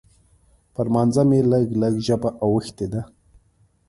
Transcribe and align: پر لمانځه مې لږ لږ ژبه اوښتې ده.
پر 0.73 0.85
لمانځه 0.89 1.23
مې 1.29 1.39
لږ 1.51 1.65
لږ 1.81 1.95
ژبه 2.07 2.29
اوښتې 2.43 2.87
ده. 2.93 3.01